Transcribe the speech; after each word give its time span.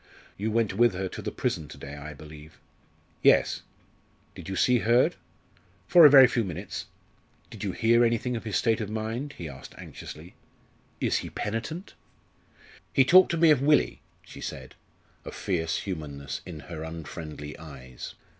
"You 0.35 0.49
went 0.49 0.73
with 0.73 0.95
her 0.95 1.07
to 1.09 1.21
the 1.21 1.31
prison 1.31 1.67
to 1.67 1.77
day, 1.77 1.95
I 1.95 2.15
believe?" 2.15 2.57
"Yes." 3.21 3.61
"Did 4.33 4.49
you 4.49 4.55
see 4.55 4.79
Hurd?" 4.79 5.15
"For 5.87 6.07
a 6.07 6.09
very 6.09 6.25
few 6.25 6.43
minutes." 6.43 6.87
"Did 7.51 7.63
you 7.63 7.71
hear 7.71 8.03
anything 8.03 8.35
of 8.35 8.43
his 8.43 8.55
state 8.57 8.81
of 8.81 8.89
mind?" 8.89 9.33
he 9.37 9.47
asked 9.47 9.75
anxiously. 9.77 10.33
"Is 10.99 11.17
he 11.17 11.29
penitent?" 11.29 11.93
"He 12.91 13.05
talked 13.05 13.29
to 13.29 13.37
me 13.37 13.51
of 13.51 13.61
Willie," 13.61 14.01
she 14.23 14.41
said 14.41 14.73
a 15.23 15.31
fierce 15.31 15.81
humanness 15.81 16.41
in 16.47 16.61
her 16.61 16.81
unfriendly 16.83 17.55
eyes. 17.59 18.15